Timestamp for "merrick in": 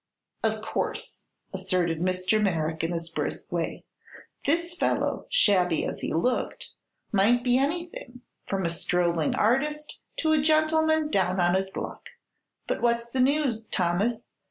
2.41-2.91